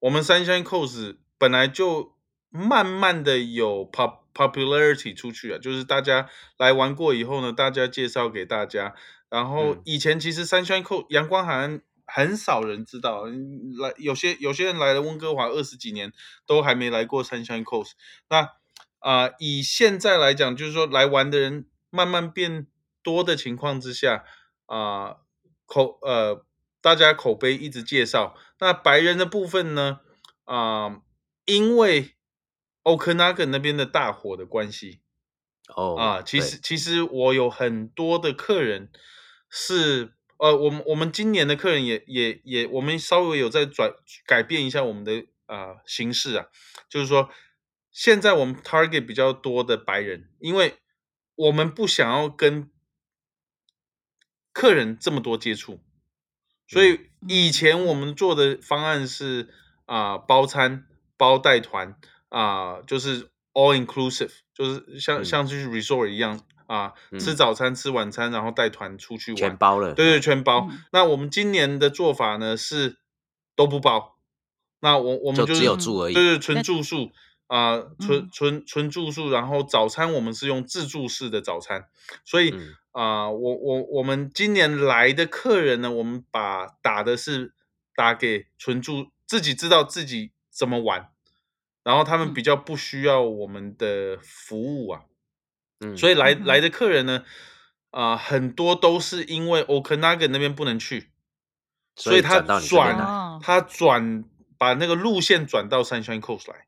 [0.00, 2.16] 我们 Sunshine Coast 本来就
[2.48, 8.94] 慢慢的有 pop popularity 出去啊，就是大家来玩过以后呢，大家介绍给大家，
[9.28, 9.82] 然后嗯。
[9.84, 16.12] 以前其实 Sunshine Coast 阳光海岸很少人知道，嗯来有些有些人来了温哥华二十几年
[16.46, 17.92] 都还没来过 Sunshine Coast。
[18.30, 18.48] 那
[19.02, 22.66] 啊、以现在来讲，就是说来玩的人慢慢变
[23.02, 24.24] 多的情况之下，
[24.66, 25.16] 啊、
[25.66, 26.46] 口呃
[26.80, 28.36] 大家口碑一直介绍。
[28.60, 30.00] 那白人的部分呢，
[30.44, 31.02] 啊、
[31.44, 32.12] 因为
[32.84, 35.00] Okanagan 那边的大火的关系，
[35.74, 38.90] 哦啊，其对实其实我有很多的客人
[39.50, 43.92] 是，呃，我们我们今年的客人也也也，我们稍微有在转
[44.26, 46.46] 改变一下我们的啊、形式啊，
[46.88, 47.28] 就是说，
[47.92, 50.76] 现在我们 target 比较多的白人，因为
[51.34, 52.70] 我们不想要跟
[54.52, 55.80] 客人这么多接触，
[56.66, 59.48] 所以以前我们做的方案是
[59.84, 61.96] 啊、包餐包带团
[62.30, 65.24] 啊、就是 all inclusive，就是像、嗯。
[65.24, 67.36] 像去 resort 一样啊、吃嗯。
[67.36, 69.92] 早餐吃晚餐，然后带团出去玩，全包了。
[69.92, 70.68] 对对，全包。
[70.70, 70.82] 嗯。
[70.92, 72.98] 那我们今年的做法呢是
[73.54, 74.18] 都不包，
[74.80, 77.12] 那我我们就是只有住而已对对，纯住宿
[77.52, 78.28] 啊、纯嗯。
[78.32, 81.88] 纯纯住宿，然后早餐我们是用自助式的早餐，
[82.24, 82.74] 所以嗯。
[82.92, 87.54] 啊、我我我们今年来的客人呢，我们把打的是
[87.94, 91.08] 打给纯住，自己知道自己怎么玩，
[91.82, 92.34] 然后他们嗯。
[92.34, 95.02] 比较不需要我们的服务啊，
[95.80, 97.24] 嗯，所以来、来的客人呢，
[97.90, 101.10] 啊、很多都是因为 Okanagan 那边不能去，
[101.96, 104.24] 所所以他转他转
[104.58, 106.66] 把那个路线转到 Sunshine Coast 来，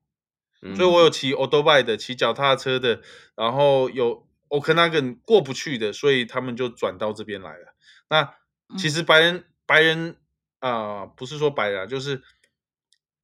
[0.65, 3.01] 嗯所以我有骑 o d o b i 的，骑脚踏车的，
[3.37, 7.75] 然后有 Okanagan 过不去的，所以他们就转到这边来了。
[8.09, 8.25] 那
[8.79, 10.17] 其嗯实白人、白人
[10.61, 12.23] 啊、不是说白人啊，就是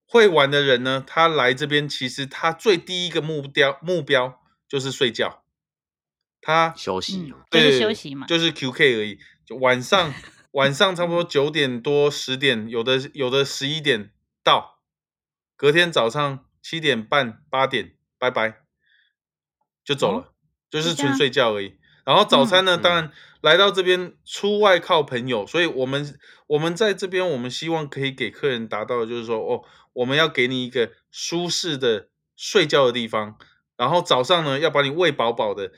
[0.07, 5.42] 会玩的人呢，他来这边其实他最第一个目标目标就是睡觉，
[6.42, 9.18] 他休息嗯哦，就是对休息嘛就是 QK 而已。
[9.46, 10.12] 就晚上
[10.53, 14.12] 晚上差不多九点多十点，有的有的十一点
[14.43, 14.80] 到，
[15.57, 18.62] 隔天早上七点半八点拜拜
[19.84, 20.26] 就走了，哦
[20.70, 21.78] 就是纯睡觉而已。
[22.04, 33.38] 然后早餐呢，嗯当然来到这边出外靠朋友，所以我们我们在这边，我们希望可以给客人达到的就是说，哦，我们要给你一个舒适的睡觉的地方，
[33.76, 35.72] 然后早上呢要把你喂饱饱的，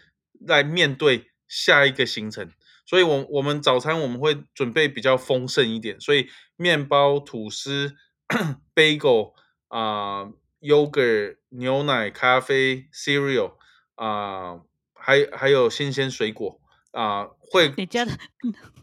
[0.47, 2.51] 来面对下一个行程。
[2.85, 7.95] 所以我，我们早餐我们会准备比较丰盛一点，所以面包、吐司、
[8.75, 9.33] bagel
[9.69, 10.31] 啊、
[10.63, 13.53] yogurt、牛奶、咖啡、cereal
[13.97, 14.61] 啊、
[14.95, 16.61] 还还有新鲜水果
[16.93, 18.13] 啊、会你家的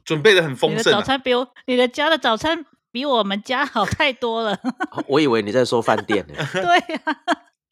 [0.04, 0.98] 准备 的很丰盛、啊。
[0.98, 4.60] 早餐比我你的家的早餐比我们家好太多了。
[4.92, 6.34] 哦我以为你在说饭店呢。
[6.54, 7.02] 对呀、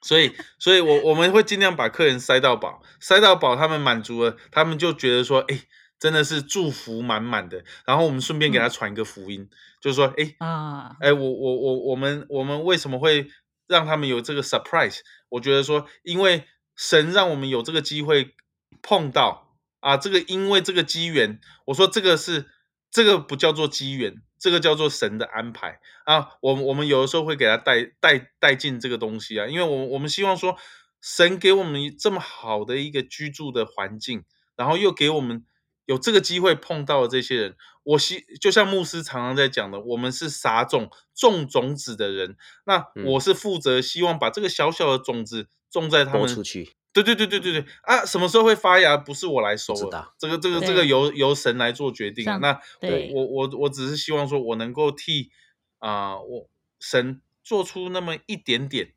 [0.01, 5.61] 所以，所以我我们会尽量把客人塞到饱，塞到饱，他们满足了，他们就觉得说，哎，
[5.99, 7.63] 真的是祝福满满的。
[7.85, 9.49] 然后我们顺便给他传一个福音，
[9.81, 13.27] 就是说，哎，啊，哎，我我我我们我们为什么会
[13.67, 14.99] 让他们有这个 surprise？
[15.29, 16.45] 我觉得说，因为
[16.75, 18.35] 神让我们有这个机会
[18.81, 22.47] 碰到啊，这个因为这个机缘，我说这个是
[22.89, 26.29] 这个不叫做机缘，这个叫做神的安排啊。
[26.41, 30.57] 我我们有的时候会给他带带带进这个东西啊，因为我我们希望说，
[31.01, 34.23] 神给我们这么好的一个居住的环境，
[34.55, 35.45] 然后又给我们
[35.85, 37.55] 有这个机会碰到的这些人，
[37.87, 42.35] 我希就像牧师常常在讲的，我们是撒种种种子的人，
[42.65, 43.05] 那嗯。
[43.05, 47.65] 我是负责希望把这个小小的种子种在他们播出去，对对对对对对。
[47.83, 48.05] 啊！
[48.05, 55.31] 什么时候会发芽，不是我来收了不知道，这个这个这个由由神来做决定那对我我我我只是希望说，我能够替
[55.79, 58.93] 啊、我神做出那么一点点。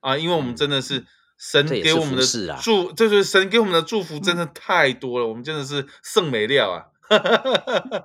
[0.00, 1.06] 啊，因为我们嗯真的是
[1.38, 2.22] 神给我们的
[2.60, 6.92] 祝，这就是神给我们的祝福，嗯真的太多了，我们真的是圣美料啊！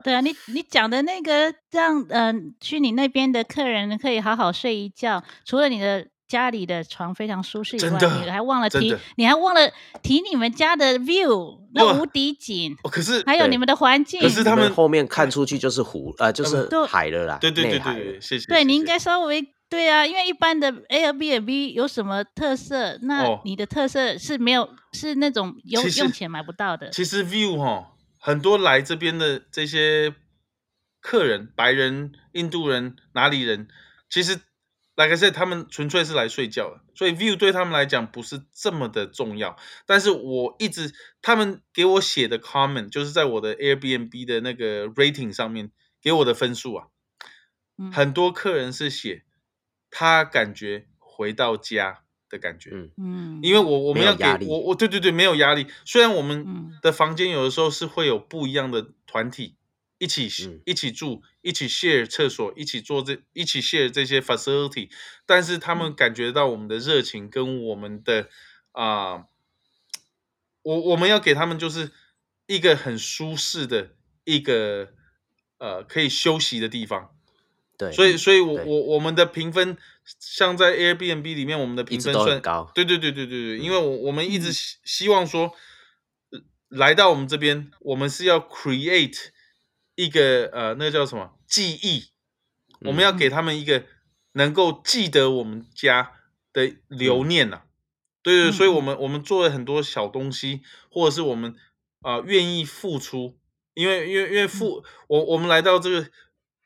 [0.03, 9.71] 对啊，你你讲的那个让嗯、呃去你那边的客人可以好好睡一觉，除了你的家里的床非常舒适以外，你还忘了提，你还忘了
[10.03, 14.19] 提你们家的 view 那哇无敌景，哦，可是对还有你们的环境。
[14.21, 18.45] 你可是他们后面看出去就是湖，呃，就是海了啦，对对对内海了对对，谢谢。
[18.47, 22.97] 对你应该稍微对啊，因为一般的 Airbnb 有什么特色？
[23.03, 26.89] 那哦你的特色是没有，是那种用用钱买不到的。
[26.89, 30.13] 其实 view 哈，很多来这边的这些
[30.99, 33.67] 客人，白人、印度人、哪里人，
[34.09, 34.35] 其实
[34.95, 39.57] like I said，他们纯粹是来睡觉的，所以 view 对他们来讲不是这么的重要。
[39.85, 46.87] 但是我一直他们给我写的 comment，就是在我的 Airbnb 的那个 rating 上面给我的分数啊，
[47.77, 49.23] 嗯很多客人是写
[49.89, 52.69] 他感觉回到家的感觉。
[52.73, 52.91] 嗯。
[52.97, 56.77] 嗯，因为我我们要给没有压力我我对对对没有压力，虽然我们嗯。
[56.81, 59.55] 的房间有的时候是会有不一样的团体
[59.97, 60.61] 一起、嗯。
[60.65, 64.89] 一起住，一起 share 厕所，一起做这一起 share 这些 facility，
[65.25, 65.77] 但是他嗯。
[65.77, 68.29] 们感觉到我们的热情跟我们的
[68.71, 69.25] 啊、
[70.61, 71.91] 我我们要给他们就是
[72.45, 74.93] 一个很舒适的一个
[75.57, 77.09] 呃可以休息的地方。
[77.77, 79.77] 对，所以，所以我我我们的评分，
[80.19, 82.71] 像在 Airbnb 里面，我们的评分算很高。
[82.73, 84.53] 对对对对对对，因为我我们一直嗯。
[84.53, 85.53] 希希望说，
[86.31, 86.39] 呃
[86.69, 89.29] 来到我们这边，我们是要 create
[89.95, 92.09] 一个呃，那个叫什么记忆，
[92.81, 93.85] 我们要给他们一个
[94.33, 96.13] 能够记得我们家
[96.53, 97.63] 的留念呐、
[98.23, 101.55] 对对，嗯所以我们我们做了很多小东西，或者是我们
[102.01, 103.37] 啊、愿意付出，
[103.73, 106.09] 因为因为因为付我我们来到这个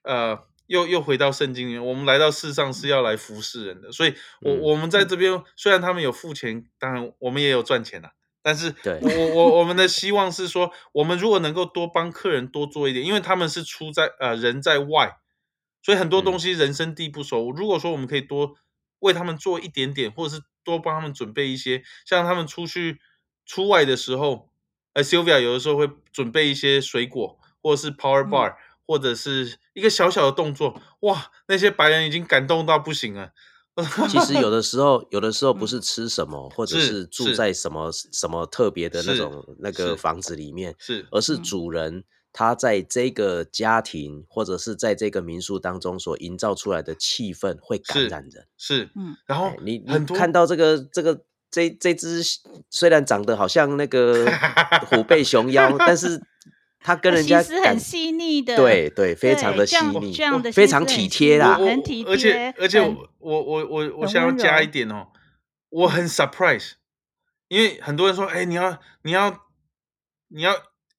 [0.03, 0.52] 呃。
[0.67, 8.11] 又又回到圣经里面，我们来到世上是要来服侍人的，所以我嗯我们在这边虽然他们有付钱，当然我们也有赚钱啦，
[8.41, 15.17] 但是对我我我我们的希望是说，我们如果能够多帮客人多做一点，因为他们是出在呃人在外，
[15.81, 16.39] 所以很多东嗯。
[16.39, 17.51] 西人生地不熟。
[17.51, 18.55] 如果说我们可以多
[18.99, 22.99] 为他们做一点点，或者是多帮他们准备一些，像他们出去
[23.45, 24.49] 出外的时候，
[24.93, 28.29] 呃，Sylvia 有的时候会准备一些水果，或者是 Power 嗯。
[28.29, 28.55] Bar，、
[28.85, 33.31] 或者是一个小小的动作，哇，那些白人已经感动到不行了。
[34.07, 48.45] 其实有的时候，有的时候不嗯是吃什么，或者是是住在什么什么特别的那是种那是个房子里面，是而是嗯主人他在这个家庭或者是在这个民宿当中所营造出来的气氛会感染人。
[48.59, 52.21] 是，嗯然后哎你你很多看到这个这个这这只
[52.69, 54.27] 虽然长得好像那个
[54.85, 56.21] 虎背熊腰，但是
[56.83, 61.55] 它跟人心家感思很细腻的，对对非常的细腻这样的非常体贴啦。
[61.55, 65.07] 很体贴而且而且我我我我想要加一点哦，
[65.69, 66.73] 我很 surprise，
[67.47, 69.45] 因为很多人说，哎，你要你要
[70.27, 70.53] 你要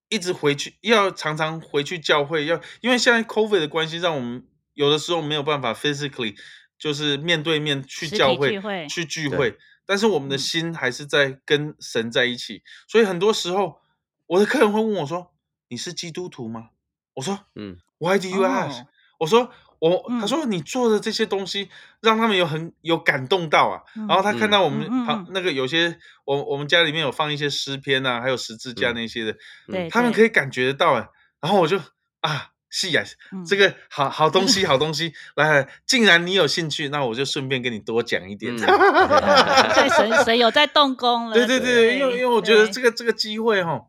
[0.08, 6.34] 一直回去，要常常回去教会，要因为现在 COVID 的关系，让我们有的时候没有办法 physically
[6.78, 10.38] 就是面对面去教会聚会去聚会，但是我们的嗯。
[10.38, 13.80] 心还是在跟神在一起，所以很多时候
[14.26, 15.33] 我的客人会问我说
[15.74, 16.68] ：“你是基督徒吗？”
[17.14, 18.86] 我说嗯：“Why do you ask？” 哦
[19.18, 21.68] 我说我，他嗯说你做的这些东西
[22.00, 23.82] 让他们有很有感动到啊。
[23.96, 29.36] 嗯然后他看到我们旁那个有些我我们家里面有放一些诗篇啊，还有十字架嗯那些的，
[29.68, 31.08] 对，他们可以感觉得到哎。
[31.40, 31.78] 然后我就
[32.20, 33.02] 啊，是呀，
[33.32, 38.54] 嗯这个好好东西，好东西， 来来，既然你有兴趣，那我就顺便跟你多讲一点。
[38.54, 43.80] 嗯对神神有在动工了，对对对，因为因为我觉得对这个这个机会哈，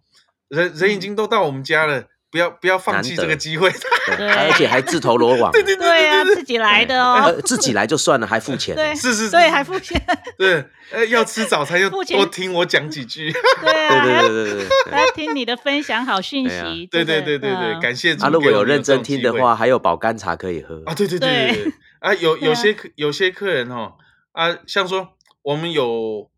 [0.50, 1.00] 人人已嗯。
[1.00, 3.72] 经都到我们家了，不要不要放弃这个机会。
[4.18, 10.00] 对而且还自投罗网， 对对对啊，自己来的哦，呃，自己来就算了，还付钱哦，对，是是，所以是还付钱，
[10.38, 13.32] 对，呃，要吃早餐就付钱多听我讲几句。
[13.32, 17.80] 对对要对对对对还要听你的分享好讯息，对这个对对对对，嗯。
[17.82, 21.74] 感谢主啊，如果有认真听的话，还有保肝茶可以喝啊，对对对对对对。
[22.00, 23.94] 啊，有有些客有些客人哦
[24.34, 26.30] 啊，像说我们有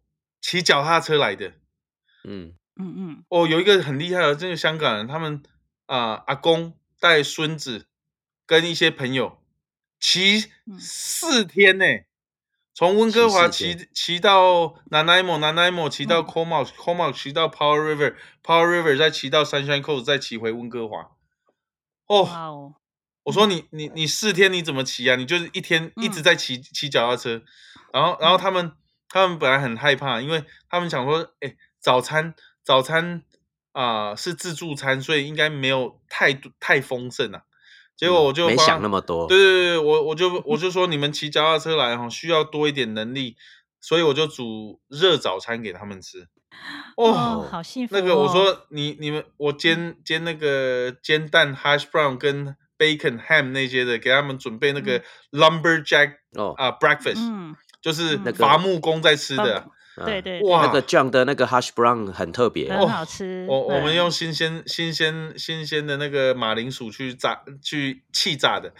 [0.41, 1.51] 骑脚踏车来的
[2.25, 5.41] 嗯嗯嗯，哦，有一个很厉害的，这个香港人，他们
[5.85, 7.87] 啊阿公带孙子
[8.45, 9.41] 跟一些朋友
[9.99, 10.79] 骑嗯。
[10.79, 11.85] 四天呢。
[12.73, 16.25] 从温哥华骑四骑骑到 Nanaimo，Nanaimo 骑到嗯。
[16.25, 21.09] Comox，Comox 骑到 Power River，Power River 再骑到 Sunshine Coast，再骑回温哥华。
[22.05, 22.75] 哦，哇哦，
[23.23, 25.15] 我说你你你四天你怎么骑啊？
[25.15, 26.23] 你就是一天一直嗯。
[26.23, 27.41] 在骑骑脚踏车，
[27.91, 28.71] 然后然后他们
[29.09, 32.35] 他们本来很害怕，因为他们想说，哎，早餐
[32.67, 33.23] 早餐
[33.71, 37.43] 啊、是自助餐，所以应该没有太多太丰盛啊。
[37.95, 43.37] 结果我就嗯没想那么多，对对对，我我就我就说你们骑脚踏车来哈，需要多一点能力，
[43.79, 46.27] 所以我就煮热早餐给他们吃。
[46.97, 47.99] 哦，哦，好幸福哦。
[47.99, 55.01] 那个我说你你们我煎煎那个煎蛋 hash brown 跟 bacon ham 那些的，给他们准备那个
[55.31, 59.69] lumberjack 哦，啊 breakfast，嗯，就是伐木工在吃的。
[59.97, 63.45] 啊对对，哇那个 John 的那个 Hash Brown 很特别，很好吃。
[63.49, 68.73] 我我们嗯用新鲜、新鲜、新鲜的那个马铃薯去炸、去气炸的。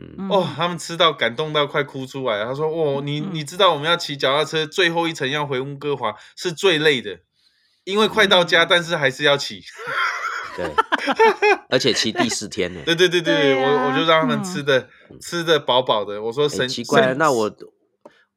[0.00, 2.44] 嗯，嗯哦，他们吃到感动到快哭出来。
[2.44, 7.20] 他说：“哦，你嗯你知道我们要骑脚踏车最后一程要回温哥华是最累的，
[7.84, 9.62] 因为快到家，嗯但是还是要骑。
[10.56, 10.74] 对，
[11.68, 14.88] 而且骑第四天呢，对对对对，我我就让他们嗯吃的、
[15.20, 16.20] 吃的饱饱的。
[16.20, 17.48] 我说哎神奇怪那我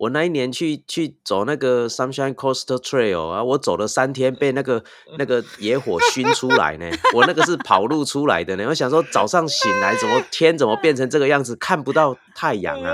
[0.01, 4.83] 我那一年去去走那个 Sunshine Coast Trail 啊，我走了三天，被那个
[5.19, 6.89] 那个野火熏出来呢。
[7.13, 8.65] 我那个是跑路出来的呢。
[8.67, 12.91] 我想说早上醒来，怎么天怎么变成这个样子，看不到太阳啊？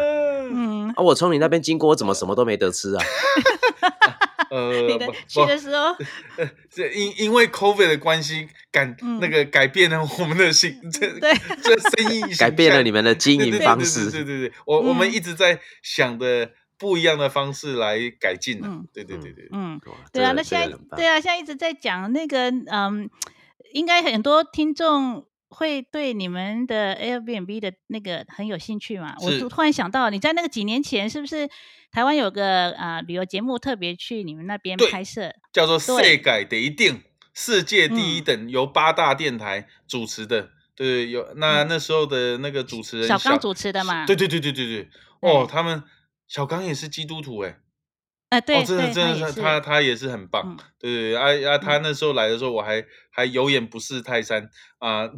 [0.52, 3.04] 嗯，啊，我从你那边经过，我怎么什么都没得吃啊？
[4.52, 5.96] 呃 你的不去的时候，
[6.70, 14.12] 这因因为 COVID 的关系，改、嗯那个改变了我们的形这对这生意改变了你们们的经营方式。
[14.12, 19.80] 对对对对对，我、我们嗯一直在想的不一样的方式来改进的、嗯对对对对，嗯，
[20.14, 23.10] 对啊，那现在对啊，现在一直在讲那个，嗯，
[23.74, 29.16] 应该很多听众会对你们的 Airbnb 的那个很有兴趣嘛。
[29.22, 31.50] 我是突突然想到，你在那个几年前是不是
[31.92, 35.32] 台湾有个啊、旅游节目特别去你们那边拍摄？
[35.52, 37.02] 叫做对世改得一定
[37.34, 40.50] 世界第一嗯等，由八大电台主持的。
[40.76, 44.06] 对，有那嗯那时候的那个主持人小刚主持的嘛？
[44.06, 44.90] 对对对对对对，
[45.22, 45.82] 哦，他们
[46.28, 47.58] 小刚也是基督徒哎，
[48.30, 51.16] 哎、对哦，真的，真的是他也是他他也是很棒，嗯对对对，
[51.48, 54.50] 啊啊，他那时候来的时候，我还还有眼不识泰山
[54.80, 55.08] 啊，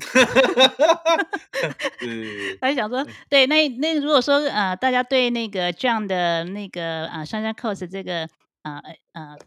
[1.99, 8.27] 对对对他就想说，对，那那如果说呃，大家对那个这样的那个啊山山 cos 这个
[8.63, 8.81] 呃
[9.13, 9.37] 呃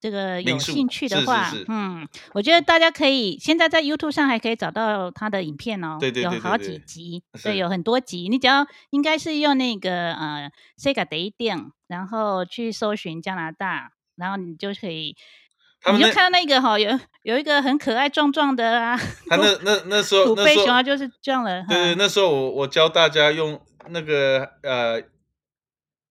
[0.00, 15.16] 这个有兴趣的是是话，是嗯，我觉得大家可以现在在 YouTube 上还可以找到他的影片哦，对对对有好几集，对，有很多集，你只要应该是用那个呃 Sega Day 店，然后去搜寻加拿大，然后你就可以。
[15.82, 16.90] 他们你就看到那个哈、有
[17.22, 21.64] 有一个很可爱壮壮的啊，他那那那时候土那时候贝熊啊，就是这样了。
[21.66, 25.02] 对对，那时候我我教大家用那个呃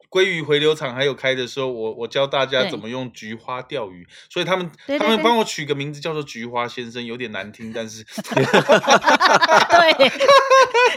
[0.09, 8.03] 鲑鱼回流场还有开的时候，我我教大家怎么用菊花钓鱼，所以他们他们帮我取个名字叫做菊花先生，有点难听，但是
[9.69, 10.09] 对，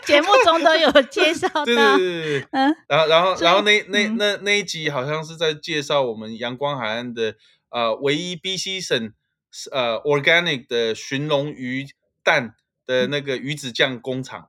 [0.05, 1.65] 节目中都有介绍到。
[1.67, 2.49] 对对对对对。
[2.53, 4.17] 嗯，然后，然后，然后那那嗯。
[4.17, 7.35] 那那一集好像是在介绍我们阳光海岸的
[7.71, 9.13] 呃唯一 BC 省
[9.71, 11.87] 呃 organic 的寻龙鱼
[12.23, 12.55] 蛋
[12.87, 14.49] 的那个鱼子酱工厂，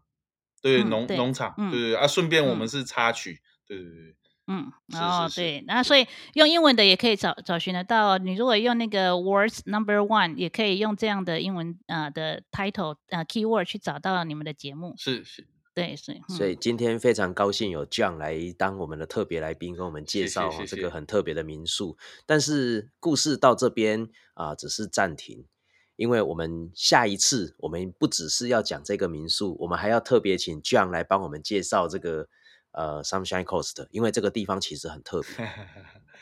[0.62, 4.16] 对农农场，嗯对对对啊，顺便我们嗯是插曲，对对对，
[4.46, 8.18] 嗯，哦对，那所以用英文的也可以找找寻得到哦。
[8.18, 14.94] 你如果用那个 words number one，也可以用这样的英文呃的 title 呃 keyword 去找到你们的节目。
[14.98, 16.12] 是是，对，是。
[16.12, 21.98] 嗯所以今天非常高兴有 John 来当我们的特别来宾，跟我们介绍、这个很特别的民宿。
[22.26, 25.46] 但是故事到这边啊、只是暂停，
[25.96, 32.28] 因为我们下一次我们不只是要讲这个民宿，我们还要特别请 John 来帮我们介绍这个
[32.74, 35.50] 呃 Sunshine Coast，因为这个地方其实很特别。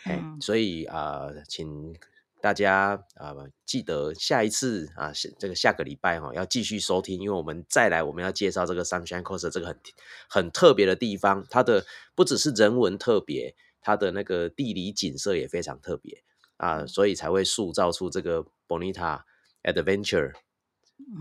[0.39, 1.95] 所以啊、请
[2.41, 3.36] 大家啊、
[3.66, 9.80] 记得下一次啊，下这个下个礼拜哈、要继续收听，因为我们再来我们要介绍这个 Sunshine Coast 这个很
[10.28, 11.86] 很特别的地方，它的
[12.16, 16.24] 不只是人文特别，它的那个地理景色也非常特别
[16.58, 19.22] 啊，所以才会塑造出这个 Bonita
[19.64, 20.34] Adventure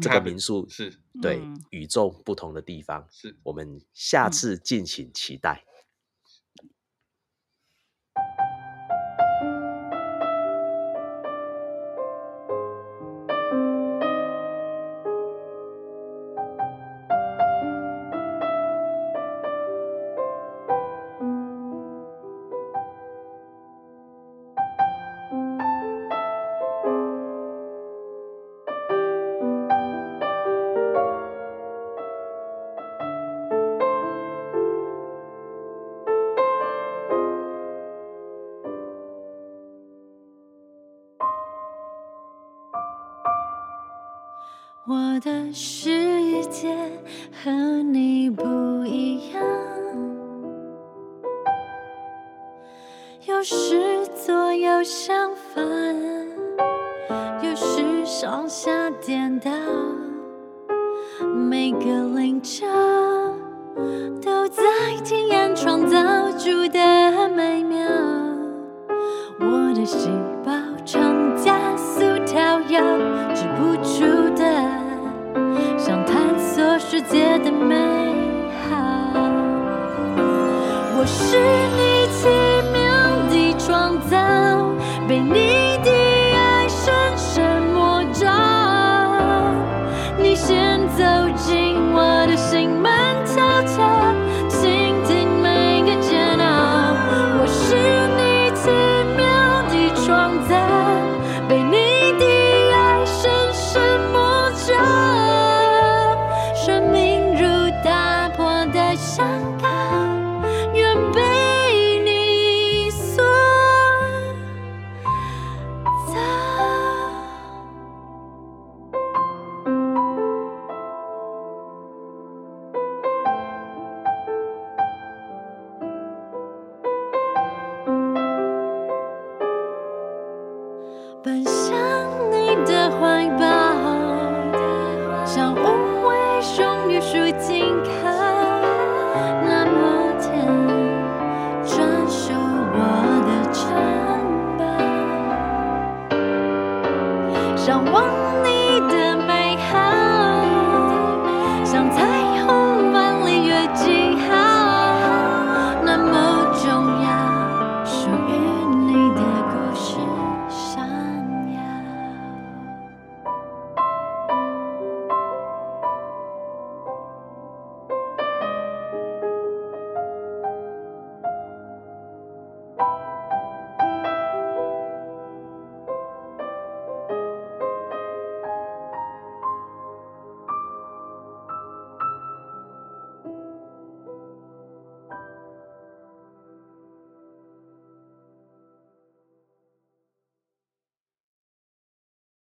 [0.01, 1.61] 这个民宿是对、嗯。
[1.70, 4.33] 与众不同的地方，是，我们下嗯。
[4.33, 5.64] 次敬请期待。